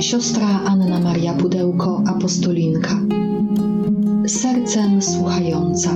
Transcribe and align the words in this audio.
siostra 0.00 0.60
Anna 0.64 1.00
Maria 1.00 1.32
Pudełko, 1.34 2.02
apostolinka. 2.06 3.00
Sercem 4.26 5.02
słuchająca. 5.02 5.90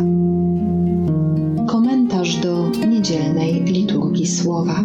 Komentarz 1.66 2.36
do 2.36 2.70
niedzielnej 2.70 3.64
liturgii 3.64 4.26
słowa. 4.26 4.84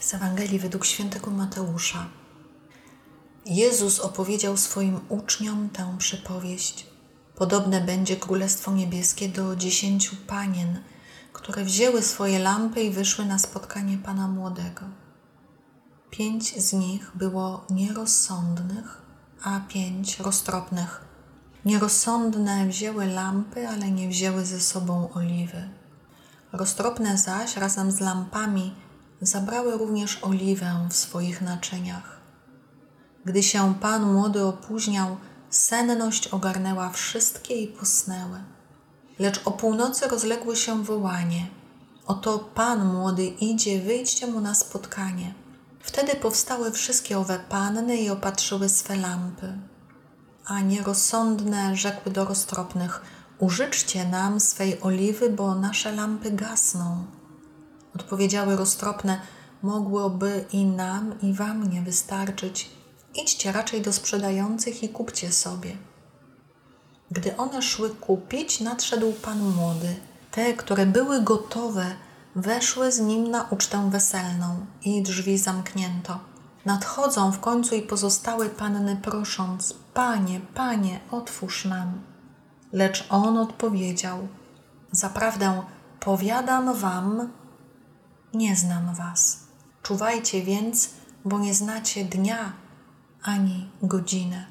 Z 0.00 0.14
Ewangelii 0.14 0.58
według 0.58 0.84
świętego 0.84 1.30
Mateusza. 1.30 2.21
Jezus 3.46 4.00
opowiedział 4.00 4.56
swoim 4.56 5.00
uczniom 5.08 5.70
tę 5.70 5.94
przypowieść. 5.98 6.86
Podobne 7.34 7.80
będzie 7.80 8.16
Królestwo 8.16 8.72
Niebieskie 8.72 9.28
do 9.28 9.56
dziesięciu 9.56 10.16
panien, 10.26 10.80
które 11.32 11.64
wzięły 11.64 12.02
swoje 12.02 12.38
lampy 12.38 12.82
i 12.82 12.90
wyszły 12.90 13.24
na 13.24 13.38
spotkanie 13.38 13.98
Pana 13.98 14.28
Młodego. 14.28 14.82
Pięć 16.10 16.62
z 16.62 16.72
nich 16.72 17.10
było 17.14 17.64
nierozsądnych, 17.70 19.02
a 19.42 19.60
pięć 19.68 20.18
roztropnych. 20.18 21.04
Nierozsądne 21.64 22.66
wzięły 22.66 23.06
lampy, 23.06 23.68
ale 23.68 23.90
nie 23.90 24.08
wzięły 24.08 24.44
ze 24.44 24.60
sobą 24.60 25.12
oliwy. 25.12 25.68
Roztropne 26.52 27.18
zaś 27.18 27.56
razem 27.56 27.92
z 27.92 28.00
lampami 28.00 28.74
zabrały 29.20 29.78
również 29.78 30.18
oliwę 30.22 30.88
w 30.90 30.96
swoich 30.96 31.40
naczyniach. 31.40 32.21
Gdy 33.24 33.42
się 33.42 33.74
pan 33.80 34.12
młody 34.12 34.44
opóźniał, 34.44 35.16
senność 35.50 36.28
ogarnęła 36.28 36.90
wszystkie 36.90 37.54
i 37.54 37.68
posnęły. 37.68 38.38
Lecz 39.18 39.40
o 39.44 39.50
północy 39.50 40.08
rozległo 40.08 40.54
się 40.54 40.84
wołanie: 40.84 41.46
Oto 42.06 42.38
pan 42.38 42.92
młody 42.92 43.26
idzie, 43.26 43.80
wyjdźcie 43.80 44.26
mu 44.26 44.40
na 44.40 44.54
spotkanie. 44.54 45.34
Wtedy 45.80 46.16
powstały 46.16 46.70
wszystkie 46.70 47.18
owe 47.18 47.38
panny 47.38 47.96
i 47.96 48.10
opatrzyły 48.10 48.68
swe 48.68 48.96
lampy. 48.96 49.58
A 50.46 50.60
nierozsądne 50.60 51.76
rzekły 51.76 52.12
do 52.12 52.24
roztropnych: 52.24 53.02
Użyczcie 53.38 54.04
nam 54.08 54.40
swej 54.40 54.80
oliwy, 54.80 55.30
bo 55.30 55.54
nasze 55.54 55.92
lampy 55.92 56.30
gasną. 56.30 57.04
Odpowiedziały 57.94 58.56
roztropne: 58.56 59.20
Mogłoby 59.62 60.44
i 60.52 60.64
nam, 60.64 61.14
i 61.22 61.32
wam 61.32 61.70
nie 61.70 61.82
wystarczyć. 61.82 62.81
Idźcie 63.14 63.52
raczej 63.52 63.82
do 63.82 63.92
sprzedających 63.92 64.82
i 64.82 64.88
kupcie 64.88 65.32
sobie. 65.32 65.76
Gdy 67.10 67.36
one 67.36 67.62
szły 67.62 67.90
kupić, 67.90 68.60
nadszedł 68.60 69.12
pan 69.12 69.38
młody. 69.38 69.96
Te, 70.30 70.54
które 70.54 70.86
były 70.86 71.22
gotowe, 71.22 71.86
weszły 72.36 72.92
z 72.92 73.00
nim 73.00 73.30
na 73.30 73.42
ucztę 73.50 73.90
weselną 73.90 74.66
i 74.84 75.02
drzwi 75.02 75.38
zamknięto. 75.38 76.18
Nadchodzą 76.64 77.32
w 77.32 77.40
końcu 77.40 77.74
i 77.74 77.82
pozostałe 77.82 78.48
panny 78.48 78.96
prosząc: 78.96 79.74
Panie, 79.94 80.40
panie, 80.54 81.00
otwórz 81.10 81.64
nam. 81.64 82.00
Lecz 82.72 83.06
on 83.10 83.38
odpowiedział: 83.38 84.28
Zaprawdę 84.92 85.62
powiadam 86.00 86.74
wam, 86.74 87.30
nie 88.34 88.56
znam 88.56 88.94
was. 88.94 89.38
Czuwajcie 89.82 90.42
więc, 90.42 90.90
bo 91.24 91.38
nie 91.38 91.54
znacie 91.54 92.04
dnia 92.04 92.61
ani 93.22 93.68
godziny. 93.82 94.46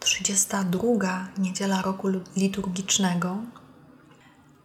32. 0.00 1.28
niedziela 1.38 1.82
roku 1.82 2.08
liturgicznego. 2.36 3.36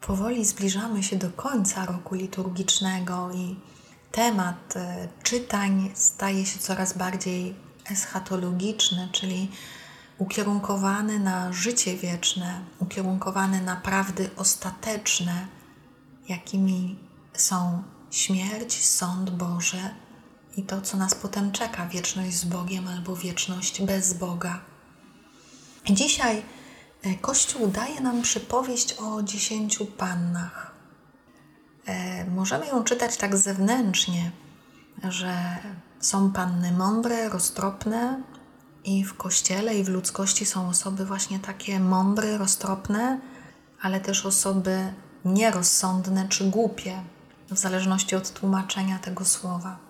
Powoli 0.01 0.45
zbliżamy 0.45 1.03
się 1.03 1.15
do 1.15 1.29
końca 1.29 1.85
roku 1.85 2.15
liturgicznego 2.15 3.31
i 3.31 3.55
temat 4.11 4.75
e, 4.75 5.07
czytań 5.23 5.91
staje 5.93 6.45
się 6.45 6.59
coraz 6.59 6.97
bardziej 6.97 7.55
eschatologiczny, 7.91 9.09
czyli 9.11 9.51
ukierunkowany 10.17 11.19
na 11.19 11.53
życie 11.53 11.97
wieczne, 11.97 12.61
ukierunkowany 12.79 13.61
na 13.61 13.75
prawdy 13.75 14.29
ostateczne, 14.37 15.47
jakimi 16.29 16.99
są 17.33 17.83
śmierć, 18.11 18.85
sąd 18.85 19.29
Boże 19.29 19.89
i 20.57 20.63
to, 20.63 20.81
co 20.81 20.97
nas 20.97 21.15
potem 21.15 21.51
czeka 21.51 21.85
wieczność 21.85 22.33
z 22.33 22.45
Bogiem 22.45 22.87
albo 22.87 23.15
wieczność 23.15 23.81
bez 23.81 24.13
Boga. 24.13 24.59
Dzisiaj 25.89 26.43
e, 27.03 27.15
Kościół 27.15 27.67
daje 27.67 28.01
nam 28.01 28.21
przypowieść 28.21 28.95
o 28.99 29.23
dziesięciu 29.23 29.85
pannach. 29.85 30.71
E, 31.85 32.25
możemy 32.25 32.67
ją 32.67 32.83
czytać 32.83 33.17
tak 33.17 33.37
zewnętrznie, 33.37 34.31
że 35.03 35.57
są 35.99 36.31
panny 36.31 36.71
mądre, 36.71 37.29
roztropne, 37.29 38.23
i 38.83 39.03
w 39.03 39.13
kościele, 39.13 39.75
i 39.75 39.83
w 39.83 39.89
ludzkości 39.89 40.45
są 40.45 40.69
osoby 40.69 41.05
właśnie 41.05 41.39
takie 41.39 41.79
mądre, 41.79 42.37
roztropne, 42.37 43.19
ale 43.81 43.99
też 43.99 44.25
osoby 44.25 44.93
nierozsądne 45.25 46.27
czy 46.27 46.49
głupie, 46.49 47.01
w 47.49 47.57
zależności 47.57 48.15
od 48.15 48.33
tłumaczenia 48.33 48.99
tego 48.99 49.25
słowa. 49.25 49.88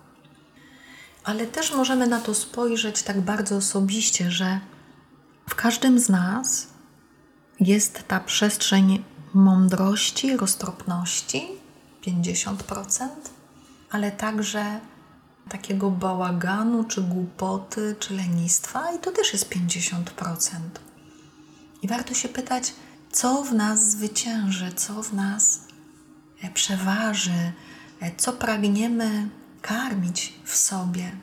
Ale 1.24 1.46
też 1.46 1.72
możemy 1.72 2.06
na 2.06 2.20
to 2.20 2.34
spojrzeć 2.34 3.02
tak 3.02 3.20
bardzo 3.20 3.56
osobiście, 3.56 4.30
że 4.30 4.60
w 5.48 5.54
każdym 5.54 5.98
z 5.98 6.08
nas 6.08 6.66
jest 7.60 8.08
ta 8.08 8.20
przestrzeń 8.20 9.04
mądrości, 9.34 10.36
roztropności 10.36 11.48
50%, 12.06 13.08
ale 13.90 14.12
także 14.12 14.80
takiego 15.48 15.90
bałaganu, 15.90 16.84
czy 16.84 17.02
głupoty, 17.02 17.96
czy 17.98 18.14
lenistwa, 18.14 18.92
i 18.92 18.98
to 18.98 19.10
też 19.10 19.32
jest 19.32 19.48
50%. 19.48 19.96
I 21.82 21.88
warto 21.88 22.14
się 22.14 22.28
pytać, 22.28 22.74
co 23.12 23.42
w 23.42 23.54
nas 23.54 23.90
zwycięży, 23.90 24.72
co 24.72 25.02
w 25.02 25.14
nas 25.14 25.60
e, 26.42 26.50
przeważy, 26.50 27.52
e, 28.00 28.16
co 28.16 28.32
pragniemy 28.32 29.28
karmić 29.62 30.34
w 30.44 30.56
sobie. 30.56 31.16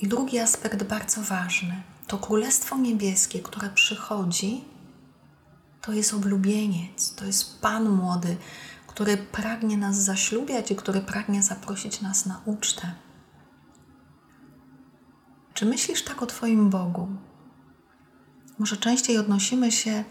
I 0.00 0.08
drugi 0.08 0.38
aspekt 0.38 0.82
bardzo 0.82 1.22
ważny 1.22 1.82
to 2.08 2.18
Królestwo 2.18 2.78
Niebieskie, 2.78 3.40
które 3.40 3.70
przychodzi, 3.70 4.64
to 5.80 5.92
jest 5.92 6.14
oblubieniec, 6.14 7.14
to 7.14 7.24
jest 7.24 7.60
Pan 7.60 7.88
młody, 7.88 8.36
który 8.86 9.16
pragnie 9.16 9.76
nas 9.76 9.96
zaślubiać 9.96 10.70
i 10.70 10.76
który 10.76 11.00
pragnie 11.00 11.42
zaprosić 11.42 12.00
nas 12.00 12.26
na 12.26 12.40
ucztę. 12.44 12.94
Czy 15.54 15.66
myślisz 15.66 16.04
tak 16.04 16.22
o 16.22 16.26
Twoim 16.26 16.70
Bogu? 16.70 17.08
Może 18.58 18.76
częściej 18.76 19.18
odnosimy 19.18 19.72
się 19.72 20.04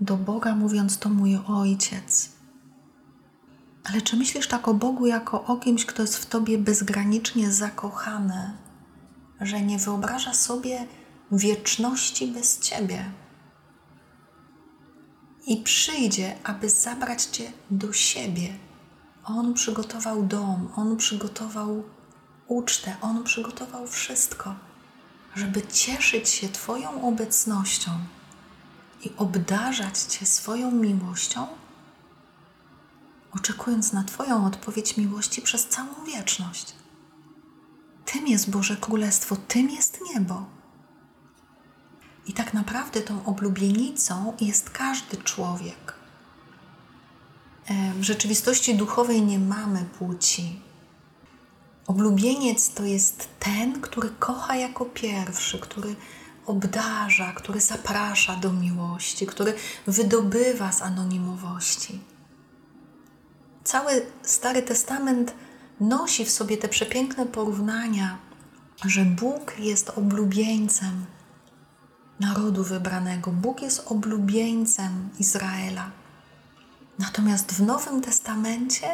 do 0.00 0.16
Boga, 0.16 0.54
mówiąc 0.54 0.98
to 0.98 1.08
mój 1.08 1.38
Ojciec. 1.46 2.37
Ale 3.88 4.02
czy 4.02 4.16
myślisz 4.16 4.48
tak 4.48 4.68
o 4.68 4.74
Bogu 4.74 5.06
jako 5.06 5.44
o 5.44 5.56
kimś, 5.56 5.86
kto 5.86 6.02
jest 6.02 6.16
w 6.16 6.26
Tobie 6.26 6.58
bezgranicznie 6.58 7.52
zakochany, 7.52 8.52
że 9.40 9.62
nie 9.62 9.78
wyobraża 9.78 10.34
sobie 10.34 10.86
wieczności 11.32 12.26
bez 12.26 12.60
Ciebie? 12.60 13.04
I 15.46 15.56
przyjdzie, 15.56 16.36
aby 16.44 16.70
zabrać 16.70 17.22
Cię 17.22 17.52
do 17.70 17.92
siebie. 17.92 18.54
On 19.24 19.54
przygotował 19.54 20.22
dom, 20.22 20.68
On 20.76 20.96
przygotował 20.96 21.82
ucztę, 22.48 22.96
On 23.00 23.24
przygotował 23.24 23.86
wszystko, 23.86 24.54
żeby 25.36 25.62
cieszyć 25.62 26.28
się 26.28 26.48
Twoją 26.48 27.08
obecnością 27.08 27.90
i 29.04 29.10
obdarzać 29.16 29.98
Cię 29.98 30.26
swoją 30.26 30.70
miłością, 30.70 31.46
oczekując 33.34 33.92
na 33.92 34.04
Twoją 34.04 34.46
odpowiedź 34.46 34.96
miłości 34.96 35.42
przez 35.42 35.68
całą 35.68 36.04
wieczność. 36.06 36.74
Tym 38.04 38.26
jest 38.26 38.50
Boże 38.50 38.76
Królestwo, 38.76 39.36
tym 39.36 39.70
jest 39.70 39.98
niebo. 40.14 40.46
I 42.26 42.32
tak 42.32 42.54
naprawdę 42.54 43.00
tą 43.00 43.24
oblubienicą 43.24 44.36
jest 44.40 44.70
każdy 44.70 45.16
człowiek. 45.16 45.94
W 47.94 48.02
rzeczywistości 48.02 48.74
duchowej 48.74 49.22
nie 49.22 49.38
mamy 49.38 49.84
płci. 49.84 50.60
Oblubieniec 51.86 52.74
to 52.74 52.84
jest 52.84 53.28
ten, 53.38 53.80
który 53.80 54.10
kocha 54.10 54.56
jako 54.56 54.84
pierwszy, 54.84 55.58
który 55.58 55.96
obdarza, 56.46 57.32
który 57.32 57.60
zaprasza 57.60 58.36
do 58.36 58.52
miłości, 58.52 59.26
który 59.26 59.54
wydobywa 59.86 60.72
z 60.72 60.82
anonimowości. 60.82 62.00
Cały 63.68 64.06
Stary 64.22 64.62
Testament 64.62 65.34
nosi 65.80 66.24
w 66.24 66.30
sobie 66.30 66.56
te 66.56 66.68
przepiękne 66.68 67.26
porównania 67.26 68.18
że 68.84 69.04
Bóg 69.04 69.58
jest 69.58 69.90
oblubieńcem 69.90 71.06
narodu 72.20 72.64
wybranego. 72.64 73.30
Bóg 73.30 73.62
jest 73.62 73.84
oblubieńcem 73.86 75.08
Izraela. 75.18 75.90
Natomiast 76.98 77.52
w 77.52 77.62
Nowym 77.62 78.00
Testamencie 78.00 78.86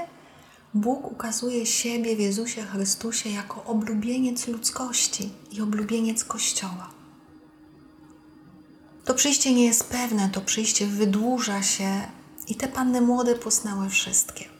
Bóg 0.74 1.12
ukazuje 1.12 1.66
siebie 1.66 2.16
w 2.16 2.20
Jezusie 2.20 2.62
Chrystusie 2.62 3.30
jako 3.30 3.64
oblubieniec 3.64 4.48
ludzkości 4.48 5.30
i 5.52 5.60
oblubieniec 5.60 6.24
Kościoła. 6.24 6.90
To 9.04 9.14
przyjście 9.14 9.54
nie 9.54 9.64
jest 9.64 9.84
pewne, 9.84 10.28
to 10.28 10.40
przyjście 10.40 10.86
wydłuża 10.86 11.62
się 11.62 12.00
i 12.48 12.54
te 12.54 12.68
panny 12.68 13.00
młode 13.00 13.34
posnęły 13.34 13.88
wszystkie. 13.88 14.54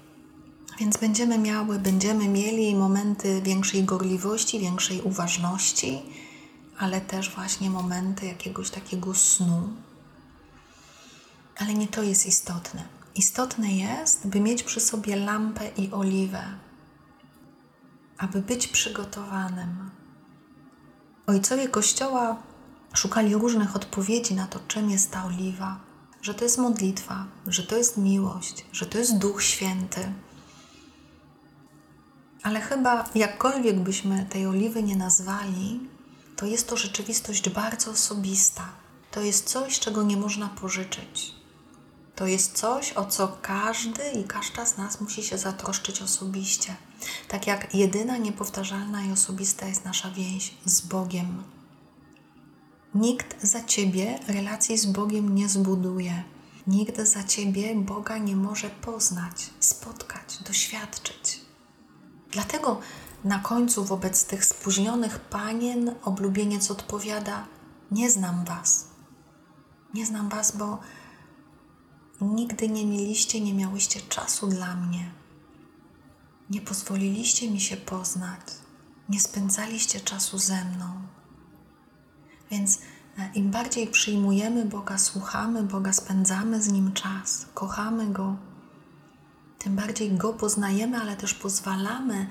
Więc 0.79 0.97
będziemy 0.97 1.39
miały, 1.39 1.79
będziemy 1.79 2.29
mieli 2.29 2.75
momenty 2.75 3.43
większej 3.43 3.85
gorliwości, 3.85 4.61
większej 4.61 5.03
uważności, 5.03 6.03
ale 6.79 7.01
też 7.01 7.35
właśnie 7.35 7.71
momenty 7.71 8.27
jakiegoś 8.27 8.71
takiego 8.71 9.15
snu. 9.15 9.69
Ale 11.59 11.75
nie 11.75 11.89
to 11.89 12.03
jest 12.03 12.27
istotne. 12.27 12.85
Istotne 13.15 13.73
jest, 13.73 14.27
by 14.27 14.41
mieć 14.41 14.63
przy 14.63 14.81
sobie 14.81 15.17
lampę 15.17 15.71
i 15.77 15.91
oliwę, 15.91 16.45
aby 18.19 18.41
być 18.43 18.69
przygotowanym. 18.69 19.91
Ojcowie 21.27 21.69
Kościoła 21.69 22.37
szukali 22.95 23.35
różnych 23.35 23.77
odpowiedzi 23.77 24.35
na 24.35 24.47
to, 24.47 24.61
czym 24.69 24.91
jest 24.91 25.11
ta 25.11 25.25
oliwa, 25.25 25.81
że 26.23 26.35
to 26.35 26.45
jest 26.45 26.59
modlitwa, 26.59 27.27
że 27.47 27.63
to 27.63 27.77
jest 27.77 27.97
miłość, 27.97 28.67
że 28.73 28.87
to 28.87 28.99
jest 28.99 29.19
Duch 29.19 29.43
Święty. 29.43 30.13
Ale 32.45 32.61
chyba 32.61 33.05
jakkolwiek 33.15 33.81
byśmy 33.81 34.27
tej 34.31 34.47
oliwy 34.47 34.83
nie 34.83 34.97
nazwali, 34.97 35.81
to 36.37 36.47
jest 36.47 36.69
to 36.69 36.77
rzeczywistość 36.77 37.51
bardzo 37.51 37.91
osobista. 37.91 38.69
To 39.11 39.21
jest 39.21 39.49
coś, 39.49 39.79
czego 39.81 40.03
nie 40.03 40.17
można 40.17 40.49
pożyczyć. 40.49 41.35
To 42.15 42.27
jest 42.27 42.53
coś, 42.53 42.93
o 42.93 43.05
co 43.05 43.39
każdy 43.43 44.11
i 44.11 44.25
każda 44.25 44.67
z 44.67 44.77
nas 44.77 45.01
musi 45.01 45.23
się 45.23 45.39
zatroszczyć 45.39 46.03
osobiście. 46.03 46.77
Tak 47.29 47.47
jak 47.47 47.75
jedyna 47.75 48.17
niepowtarzalna 48.17 49.05
i 49.05 49.13
osobista 49.13 49.67
jest 49.67 49.85
nasza 49.85 50.11
więź 50.11 50.55
z 50.65 50.81
Bogiem. 50.81 51.43
Nikt 52.95 53.47
za 53.47 53.65
ciebie 53.65 54.19
relacji 54.29 54.79
z 54.79 54.87
Bogiem 54.87 55.35
nie 55.35 55.49
zbuduje. 55.49 56.25
Nikt 56.67 57.01
za 57.01 57.25
ciebie 57.25 57.75
Boga 57.75 58.19
nie 58.19 58.37
może 58.37 58.71
poznać, 58.71 59.51
spotkać, 59.61 60.39
doświadczyć. 60.47 61.44
Dlatego 62.35 62.81
na 63.25 63.39
końcu 63.39 63.85
wobec 63.85 64.27
tych 64.27 64.45
spóźnionych 64.45 65.21
panien 65.21 65.95
oblubieniec 66.05 66.71
odpowiada: 66.71 67.47
Nie 67.91 68.11
znam 68.11 68.45
was. 68.45 68.89
Nie 69.95 70.07
znam 70.07 70.29
was, 70.29 70.57
bo 70.57 70.79
nigdy 72.21 72.69
nie 72.69 72.87
mieliście, 72.87 73.41
nie 73.41 73.55
miałyście 73.55 74.01
czasu 74.01 74.47
dla 74.47 74.75
mnie. 74.75 75.11
Nie 76.51 76.61
pozwoliliście 76.61 77.51
mi 77.51 77.61
się 77.61 77.77
poznać. 77.77 78.41
Nie 79.09 79.21
spędzaliście 79.21 80.01
czasu 80.01 80.39
ze 80.39 80.65
mną. 80.65 80.87
Więc 82.51 82.79
e, 83.19 83.31
im 83.35 83.51
bardziej 83.51 83.87
przyjmujemy 83.87 84.65
Boga, 84.65 84.99
słuchamy 84.99 85.63
Boga, 85.63 85.93
spędzamy 85.93 86.63
z 86.63 86.69
Nim 86.69 86.93
czas, 86.93 87.47
kochamy 87.55 88.07
Go, 88.07 88.37
tym 89.65 89.77
bardziej 89.77 90.13
Go 90.13 90.33
poznajemy, 90.33 90.97
ale 90.99 91.17
też 91.17 91.35
pozwalamy 91.35 92.27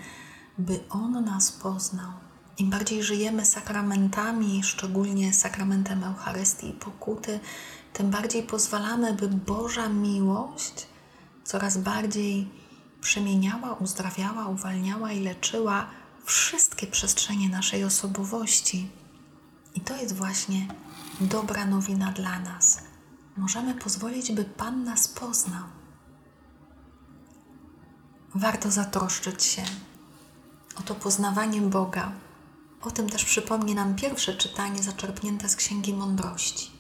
by 0.58 0.80
On 0.90 1.26
nas 1.26 1.52
poznał. 1.52 2.12
Im 2.58 2.70
bardziej 2.70 3.04
żyjemy 3.04 3.46
sakramentami, 3.46 4.64
szczególnie 4.64 5.34
sakramentem 5.34 6.04
Eucharystii 6.04 6.70
i 6.70 6.74
pokuty, 6.74 7.40
tym 7.94 8.10
bardziej 8.10 8.44
pozwalamy, 8.44 9.14
by 9.14 9.28
Boża 9.28 9.90
miłość 9.90 10.88
coraz 11.44 11.78
bardziej 11.78 12.50
przemieniała, 13.02 13.74
uzdrawiała, 13.74 14.48
uwalniała 14.48 15.12
i 15.12 15.24
leczyła 15.24 15.88
wszystkie 16.26 16.88
przestrzenie 16.88 17.50
naszej 17.50 17.84
osobowości. 17.84 18.90
I 19.76 19.82
to 19.82 19.98
jest 19.98 20.16
właśnie 20.16 20.68
dobra 21.22 21.66
nowina 21.66 22.12
dla 22.12 22.40
nas. 22.40 22.80
Możemy 23.38 23.76
pozwolić, 23.76 24.32
by 24.32 24.44
Pan 24.44 24.84
nas 24.84 25.08
poznał. 25.08 25.83
Warto 28.36 28.72
zatroszczyć 28.72 29.44
się 29.44 29.64
oto 30.80 30.96
poznawaniem 30.96 31.70
Boga. 31.70 32.12
O 32.82 32.92
tym 32.92 33.10
też 33.10 33.26
przypomni 33.26 33.76
nam 33.76 33.96
pierwsze 33.96 34.34
czytanie 34.34 34.84
zaczerpnięte 34.84 35.50
z 35.50 35.56
Księgi 35.56 35.94
Mądrości. 35.94 36.72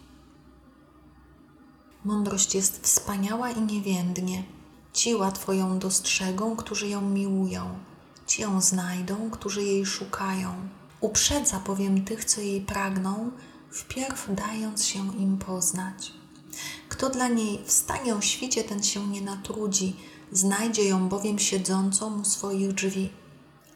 Mądrość 2.05 2.55
jest 2.55 2.83
wspaniała 2.83 3.49
i 3.49 3.61
niewiędnie. 3.61 4.43
Ci 4.93 5.15
łatwo 5.15 5.53
ją 5.53 5.79
dostrzegą, 5.79 6.55
którzy 6.55 6.87
ją 6.87 7.01
miłują. 7.01 7.79
Ci 8.27 8.41
ją 8.41 8.61
znajdą, 8.61 9.29
którzy 9.29 9.63
jej 9.63 9.85
szukają. 9.85 10.53
Uprzedza 11.01 11.59
bowiem 11.59 12.05
tych, 12.05 12.25
co 12.25 12.41
jej 12.41 12.61
pragną, 12.61 13.31
wpierw 13.71 14.27
dając 14.29 14.85
się 14.85 15.17
im 15.17 15.37
poznać. 15.37 16.13
Kto 16.89 17.09
dla 17.09 17.27
niej 17.27 17.59
wstanie 17.65 18.15
o 18.15 18.21
świcie, 18.21 18.63
ten 18.63 18.83
się 18.83 19.07
nie 19.07 19.21
natrudzi, 19.21 19.95
znajdzie 20.33 20.85
ją 20.85 21.09
bowiem 21.09 21.39
siedzącą 21.39 22.21
u 22.21 22.25
swoich 22.25 22.73
drzwi. 22.73 23.09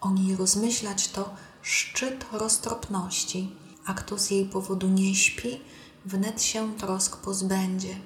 O 0.02 0.12
niej 0.12 0.36
rozmyślać 0.36 1.08
to 1.08 1.30
szczyt 1.62 2.26
roztropności, 2.32 3.56
a 3.86 3.94
kto 3.94 4.18
z 4.20 4.32
jej 4.32 4.46
powodu 4.46 4.88
nie 4.88 5.16
śpi, 5.16 5.60
wnet 6.06 6.42
się 6.42 6.78
trosk 6.78 7.18
pozbędzie. 7.18 8.00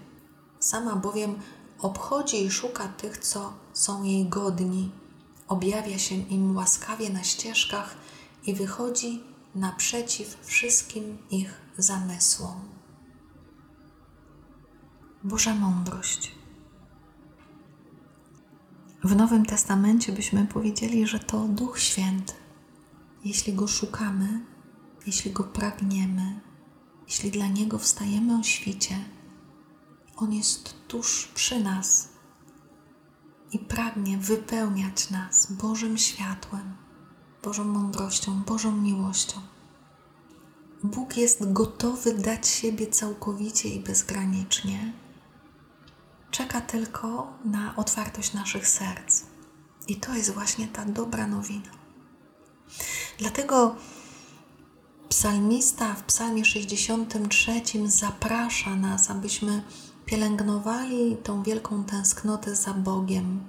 Sama 0.59 0.95
bowiem 0.95 1.35
obchodzi 1.79 2.45
i 2.45 2.51
szuka 2.51 2.87
tych, 2.87 3.17
co 3.17 3.53
są 3.73 4.03
jej 4.03 4.25
godni, 4.25 4.91
objawia 5.47 5.99
się 5.99 6.15
im 6.15 6.55
łaskawie 6.55 7.09
na 7.09 7.23
ścieżkach 7.23 7.95
i 8.45 8.53
wychodzi 8.53 9.23
naprzeciw 9.55 10.37
wszystkim 10.41 11.17
ich 11.31 11.53
zamysłom. 11.77 12.61
Boża 15.23 15.55
mądrość. 15.55 16.40
W 19.03 19.15
Nowym 19.15 19.45
Testamencie 19.45 20.11
byśmy 20.11 20.47
powiedzieli, 20.47 21.07
że 21.07 21.19
to 21.19 21.47
Duch 21.47 21.79
Święty. 21.79 22.33
Jeśli 23.23 23.53
Go 23.53 23.67
szukamy, 23.67 24.45
jeśli 25.07 25.31
Go 25.31 25.43
pragniemy, 25.43 26.39
jeśli 27.07 27.31
dla 27.31 27.47
Niego 27.47 27.77
wstajemy 27.77 28.39
o 28.39 28.43
świcie, 28.43 28.95
On 30.15 30.33
jest 30.33 30.75
tuż 30.87 31.27
przy 31.27 31.63
nas 31.63 32.09
i 33.51 33.59
pragnie 33.59 34.17
wypełniać 34.17 35.09
nas 35.09 35.51
Bożym 35.51 35.97
światłem, 35.97 36.75
Bożą 37.43 37.63
mądrością, 37.63 38.43
Bożą 38.43 38.71
miłością. 38.71 39.41
Bóg 40.83 41.17
jest 41.17 41.53
gotowy 41.53 42.13
dać 42.13 42.47
siebie 42.47 42.87
całkowicie 42.87 43.69
i 43.69 43.79
bezgranicznie 43.79 44.93
czeka 46.31 46.61
tylko 46.61 47.33
na 47.45 47.75
otwartość 47.75 48.33
naszych 48.33 48.67
serc. 48.67 49.21
I 49.87 49.95
to 49.95 50.15
jest 50.15 50.33
właśnie 50.33 50.67
ta 50.67 50.85
dobra 50.85 51.27
nowina. 51.27 51.71
Dlatego 53.17 53.75
psalmista 55.09 55.93
w 55.93 56.03
Psalmie 56.03 56.45
63 56.45 57.61
zaprasza 57.85 58.75
nas, 58.75 59.09
abyśmy 59.09 59.63
pielęgnowali 60.05 61.17
tą 61.23 61.43
wielką 61.43 61.83
tęsknotę 61.83 62.55
za 62.55 62.73
Bogiem, 62.73 63.47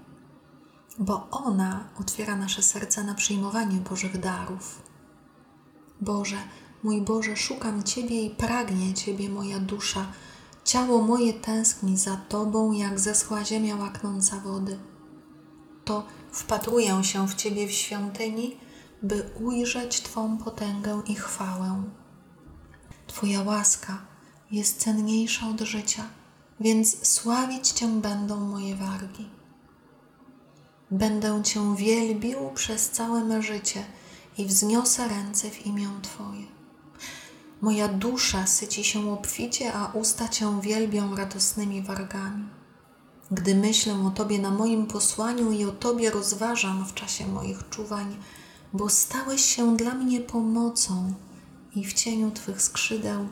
bo 0.98 1.28
ona 1.30 1.84
otwiera 2.00 2.36
nasze 2.36 2.62
serca 2.62 3.02
na 3.02 3.14
przyjmowanie 3.14 3.76
Bożych 3.76 4.20
darów. 4.20 4.82
Boże, 6.00 6.36
mój 6.82 7.00
Boże, 7.00 7.36
szukam 7.36 7.82
Ciebie 7.82 8.22
i 8.22 8.30
pragnie 8.30 8.94
Ciebie 8.94 9.28
moja 9.28 9.58
dusza 9.58 10.06
Ciało 10.64 11.02
moje 11.02 11.32
tęskni 11.32 11.96
za 11.96 12.16
Tobą, 12.16 12.72
jak 12.72 13.00
zeschła 13.00 13.44
ziemia 13.44 13.76
łaknąca 13.76 14.36
wody. 14.36 14.78
To 15.84 16.06
wpatruję 16.32 17.04
się 17.04 17.28
w 17.28 17.34
Ciebie 17.34 17.66
w 17.66 17.72
świątyni, 17.72 18.56
by 19.02 19.30
ujrzeć 19.40 20.00
Twą 20.00 20.38
potęgę 20.38 21.02
i 21.06 21.14
chwałę. 21.14 21.82
Twoja 23.06 23.42
łaska 23.42 23.98
jest 24.50 24.80
cenniejsza 24.80 25.48
od 25.48 25.60
życia, 25.60 26.04
więc 26.60 27.06
sławić 27.08 27.68
Cię 27.68 27.88
będą 27.88 28.40
moje 28.40 28.76
wargi. 28.76 29.28
Będę 30.90 31.42
Cię 31.42 31.76
wielbił 31.76 32.50
przez 32.54 32.90
całe 32.90 33.24
me 33.24 33.42
życie 33.42 33.84
i 34.38 34.46
wzniosę 34.46 35.08
ręce 35.08 35.50
w 35.50 35.66
imię 35.66 35.88
Twoje. 36.02 36.51
Moja 37.62 37.88
dusza 37.88 38.46
syci 38.46 38.84
się 38.84 39.12
obficie, 39.12 39.72
a 39.72 39.92
usta 39.92 40.28
Cię 40.28 40.60
wielbią 40.60 41.16
radosnymi 41.16 41.82
wargami. 41.82 42.48
Gdy 43.30 43.54
myślę 43.54 43.94
o 44.06 44.10
Tobie 44.10 44.38
na 44.38 44.50
moim 44.50 44.86
posłaniu 44.86 45.52
i 45.52 45.64
o 45.64 45.72
Tobie 45.72 46.10
rozważam 46.10 46.84
w 46.84 46.94
czasie 46.94 47.26
moich 47.26 47.68
czuwań, 47.70 48.16
bo 48.72 48.88
stałeś 48.88 49.44
się 49.44 49.76
dla 49.76 49.94
mnie 49.94 50.20
pomocą 50.20 51.14
i 51.74 51.84
w 51.84 51.92
cieniu 51.92 52.30
Twych 52.30 52.62
skrzydeł 52.62 53.28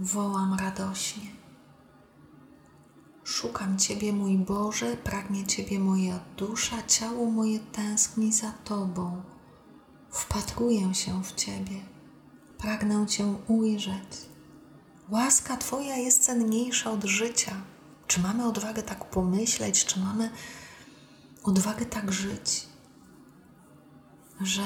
wołam 0.00 0.54
radośnie. 0.54 1.30
Szukam 3.24 3.78
Ciebie, 3.78 4.12
mój 4.12 4.38
Boże, 4.38 4.96
pragnie 4.96 5.46
Ciebie 5.46 5.78
moja 5.78 6.20
dusza, 6.36 6.82
ciało 6.86 7.30
moje 7.30 7.58
tęskni 7.58 8.32
za 8.32 8.52
Tobą. 8.64 9.22
Wpatruję 10.10 10.94
się 10.94 11.22
w 11.22 11.34
Ciebie, 11.34 11.80
pragnę 12.62 13.06
Cię 13.06 13.34
ujrzeć. 13.48 14.28
Łaska 15.08 15.56
Twoja 15.56 15.96
jest 15.96 16.24
cenniejsza 16.24 16.90
od 16.90 17.04
życia. 17.04 17.52
Czy 18.06 18.20
mamy 18.20 18.46
odwagę 18.46 18.82
tak 18.82 19.04
pomyśleć, 19.04 19.84
czy 19.84 20.00
mamy 20.00 20.30
odwagę 21.44 21.86
tak 21.86 22.12
żyć, 22.12 22.66
że 24.40 24.62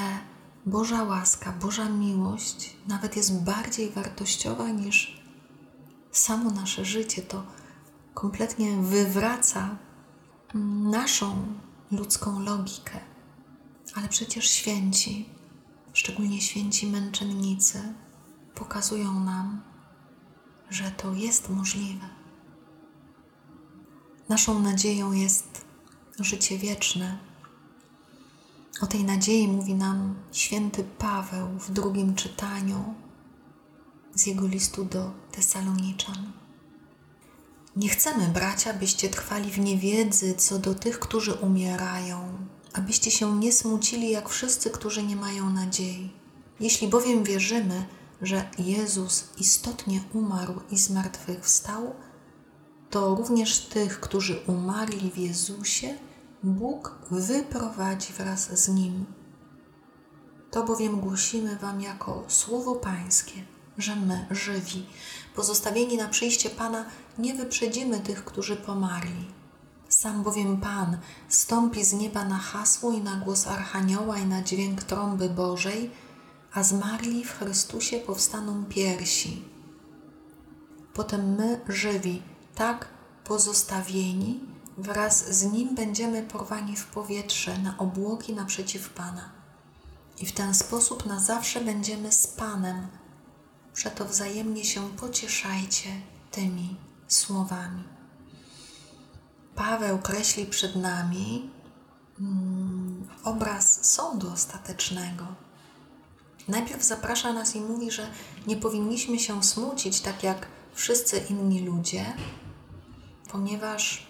Boża 0.67 1.03
łaska, 1.03 1.53
Boża 1.53 1.89
miłość 1.89 2.77
nawet 2.89 3.17
jest 3.17 3.43
bardziej 3.43 3.91
wartościowa 3.91 4.69
niż 4.69 5.23
samo 6.13 6.51
nasze 6.51 6.85
życie. 6.85 7.23
To 7.23 7.43
kompletnie 8.15 8.77
wywraca 8.77 9.77
naszą 10.91 11.47
ludzką 11.91 12.41
logikę. 12.41 13.01
Ale 13.95 14.09
przecież 14.09 14.51
święci, 14.51 15.29
szczególnie 15.95 16.41
święci 16.41 16.87
męczennicy, 16.87 17.95
pokazują 18.55 19.21
nam, 19.21 19.61
że 20.71 20.91
to 20.91 21.13
jest 21.13 21.49
możliwe. 21.49 22.09
Naszą 24.29 24.61
nadzieją 24.61 25.13
jest 25.13 25.65
życie 26.21 26.59
wieczne. 26.59 27.19
O 28.81 28.87
tej 28.87 29.05
nadziei 29.05 29.49
mówi 29.49 29.75
nam 29.75 30.15
święty 30.33 30.85
Paweł 30.99 31.49
w 31.59 31.71
drugim 31.71 32.15
czytaniu 32.15 32.95
z 34.15 34.27
jego 34.27 34.47
listu 34.47 34.85
do 34.85 35.13
Tesaloniczan. 35.33 36.33
Nie 37.77 37.89
chcemy, 37.89 38.29
bracia, 38.29 38.75
byście 38.75 39.09
trwali 39.09 39.51
w 39.51 39.59
niewiedzy 39.59 40.35
co 40.35 40.59
do 40.59 40.75
tych, 40.75 40.99
którzy 40.99 41.35
umierają, 41.35 42.47
abyście 42.75 43.11
się 43.11 43.39
nie 43.39 43.53
smucili 43.53 44.11
jak 44.11 44.29
wszyscy, 44.29 44.71
którzy 44.71 45.03
nie 45.03 45.17
mają 45.17 45.51
nadziei. 45.51 46.13
Jeśli 46.61 46.89
bowiem 46.89 47.25
wierzymy, 47.25 47.87
że 48.23 48.51
Jezus 48.59 49.25
istotnie 49.39 50.01
umarł 50.13 50.61
i 50.71 50.79
zmartwychwstał, 50.79 51.95
to 52.91 53.15
również 53.15 53.61
tych, 53.61 54.01
którzy 54.01 54.41
umarli 54.47 55.11
w 55.11 55.19
Jezusie, 55.19 55.95
Bóg 56.43 56.99
wyprowadzi 57.11 58.13
wraz 58.13 58.59
z 58.65 58.69
Nim. 58.69 59.05
To 60.51 60.65
bowiem 60.65 61.01
głosimy 61.01 61.57
Wam 61.57 61.81
jako 61.81 62.25
słowo 62.29 62.75
Pańskie, 62.75 63.45
że 63.79 63.97
my, 63.97 64.27
żywi, 64.31 64.87
pozostawieni 65.35 65.97
na 65.97 66.09
przyjście 66.09 66.51
Pana, 66.51 66.85
nie 67.19 67.35
wyprzedzimy 67.35 68.01
tych, 68.01 68.25
którzy 68.25 68.57
pomarli. 68.57 69.27
Sam 69.95 70.23
bowiem 70.23 70.57
Pan 70.57 70.99
stąpi 71.29 71.85
z 71.85 71.93
nieba 71.93 72.25
na 72.25 72.39
hasło 72.39 72.93
i 72.93 73.01
na 73.01 73.17
głos 73.17 73.47
Archanioła 73.47 74.19
i 74.19 74.27
na 74.27 74.43
dźwięk 74.43 74.83
trąby 74.83 75.29
Bożej, 75.29 75.91
a 76.53 76.63
zmarli 76.63 77.25
w 77.25 77.39
Chrystusie 77.39 77.99
powstaną 77.99 78.65
piersi. 78.65 79.45
Potem 80.95 81.35
my, 81.35 81.61
żywi, 81.69 82.23
tak 82.55 82.89
pozostawieni, 83.25 84.41
wraz 84.79 85.39
z 85.39 85.43
Nim 85.53 85.75
będziemy 85.75 86.23
porwani 86.23 86.77
w 86.77 86.87
powietrze 86.87 87.59
na 87.59 87.79
obłoki 87.79 88.35
naprzeciw 88.35 88.91
Pana. 88.91 89.31
I 90.19 90.27
w 90.27 90.33
ten 90.33 90.55
sposób 90.55 91.07
na 91.07 91.21
zawsze 91.21 91.61
będziemy 91.61 92.13
z 92.13 92.27
Panem. 92.27 92.87
Przeto 93.75 94.05
wzajemnie 94.05 94.65
się 94.65 94.91
pocieszajcie 94.91 95.89
tymi 96.31 96.77
słowami. 97.09 97.94
Paweł 99.55 99.99
kreśli 99.99 100.47
przed 100.47 100.77
nami 100.77 101.51
mm, 102.21 103.09
obraz 103.25 103.85
sądu 103.87 104.33
ostatecznego. 104.33 105.27
Najpierw 106.49 106.83
zaprasza 106.83 107.33
nas 107.33 107.57
i 107.57 107.61
mówi, 107.61 107.91
że 107.91 108.11
nie 108.47 108.57
powinniśmy 108.57 109.19
się 109.19 109.43
smucić 109.43 110.01
tak 110.01 110.23
jak 110.23 110.47
wszyscy 110.75 111.19
inni 111.19 111.61
ludzie, 111.61 112.17
ponieważ 113.31 114.07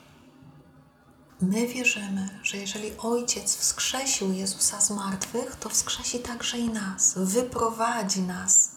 my 1.41 1.69
wierzymy, 1.69 2.41
że 2.43 2.57
jeżeli 2.57 2.99
Ojciec 2.99 3.57
wskrzesił 3.57 4.33
Jezusa 4.33 4.81
z 4.81 4.91
martwych, 4.91 5.57
to 5.57 5.69
wskrzesi 5.69 6.19
także 6.19 6.59
i 6.59 6.69
nas, 6.69 7.15
wyprowadzi 7.17 8.23
nas 8.23 8.71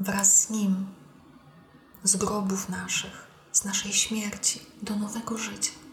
wraz 0.00 0.40
z 0.40 0.50
Nim 0.50 0.86
z 2.04 2.16
grobów 2.16 2.68
naszych, 2.68 3.26
z 3.52 3.64
naszej 3.64 3.92
śmierci 3.92 4.60
do 4.82 4.96
nowego 4.96 5.38
życia. 5.38 5.83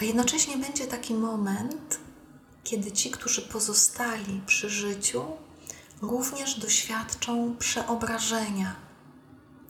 A 0.00 0.04
jednocześnie 0.04 0.56
będzie 0.56 0.86
taki 0.86 1.14
moment, 1.14 1.98
kiedy 2.64 2.92
ci, 2.92 3.10
którzy 3.10 3.42
pozostali 3.42 4.40
przy 4.46 4.70
życiu, 4.70 5.22
również 6.02 6.58
doświadczą 6.60 7.56
przeobrażenia, 7.58 8.76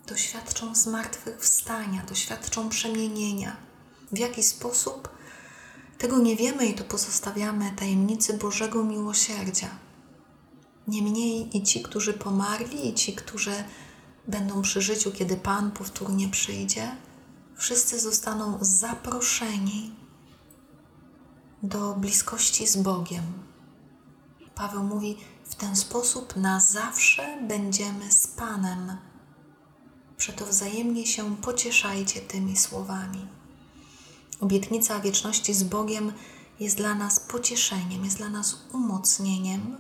doświadczą 0.06 0.74
zmartwychwstania, 0.74 2.02
doświadczą 2.08 2.68
przemienienia. 2.68 3.56
W 4.12 4.18
jaki 4.18 4.42
sposób? 4.42 5.08
Tego 5.98 6.18
nie 6.18 6.36
wiemy 6.36 6.66
i 6.66 6.74
to 6.74 6.84
pozostawiamy 6.84 7.72
tajemnicy 7.76 8.34
Bożego 8.34 8.84
miłosierdzia. 8.84 9.68
Niemniej 10.88 11.56
i 11.56 11.62
ci, 11.62 11.82
którzy 11.82 12.12
pomarli, 12.12 12.88
i 12.88 12.94
ci, 12.94 13.14
którzy 13.14 13.64
będą 14.28 14.62
przy 14.62 14.82
życiu, 14.82 15.12
kiedy 15.12 15.36
Pan 15.36 15.70
powtórnie 15.70 16.28
przyjdzie, 16.28 16.96
wszyscy 17.56 18.00
zostaną 18.00 18.58
zaproszeni 18.60 19.99
do 21.62 21.94
bliskości 21.94 22.66
z 22.66 22.76
Bogiem. 22.76 23.22
Paweł 24.54 24.82
mówi: 24.82 25.16
W 25.44 25.54
ten 25.54 25.76
sposób 25.76 26.36
na 26.36 26.60
zawsze 26.60 27.38
będziemy 27.48 28.12
z 28.12 28.26
Panem. 28.26 28.96
Przeto 30.16 30.46
wzajemnie 30.46 31.06
się 31.06 31.36
pocieszajcie 31.36 32.20
tymi 32.20 32.56
słowami. 32.56 33.26
Obietnica 34.40 35.00
wieczności 35.00 35.54
z 35.54 35.62
Bogiem 35.62 36.12
jest 36.60 36.76
dla 36.76 36.94
nas 36.94 37.20
pocieszeniem, 37.20 38.04
jest 38.04 38.16
dla 38.16 38.28
nas 38.28 38.56
umocnieniem, 38.72 39.76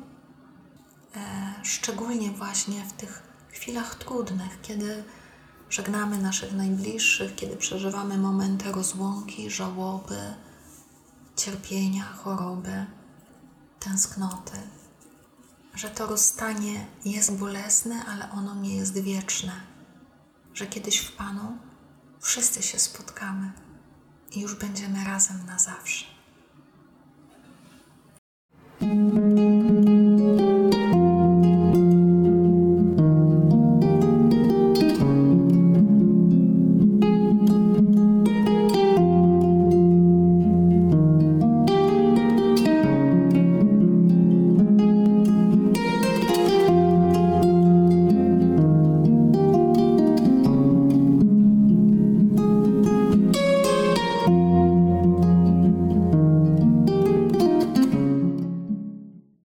e, 1.16 1.54
szczególnie 1.62 2.30
właśnie 2.30 2.84
w 2.84 2.92
tych 2.92 3.22
chwilach 3.52 3.94
trudnych, 3.94 4.60
kiedy 4.62 5.04
żegnamy 5.70 6.18
naszych 6.18 6.52
najbliższych, 6.52 7.34
kiedy 7.34 7.56
przeżywamy 7.56 8.18
momenty 8.18 8.72
rozłąki, 8.72 9.50
żałoby, 9.50 10.34
cierpienia, 11.44 12.04
choroby, 12.04 12.86
tęsknoty, 13.78 14.58
że 15.74 15.90
to 15.90 16.06
rozstanie 16.06 16.86
jest 17.04 17.36
bolesne, 17.36 18.04
ale 18.04 18.30
ono 18.30 18.54
nie 18.54 18.76
jest 18.76 18.98
wieczne, 18.98 19.52
że 20.54 20.66
kiedyś 20.66 20.98
w 20.98 21.16
Panu 21.16 21.58
wszyscy 22.20 22.62
się 22.62 22.78
spotkamy 22.78 23.52
i 24.32 24.40
już 24.40 24.54
będziemy 24.54 25.04
razem 25.04 25.46
na 25.46 25.58
zawsze. 25.58 26.04